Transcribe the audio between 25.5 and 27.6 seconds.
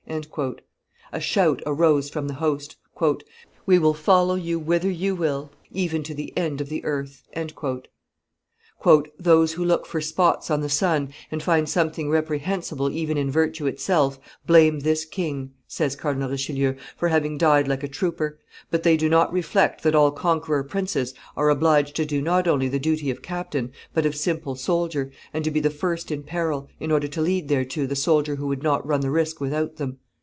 be the first in peril, in order to lead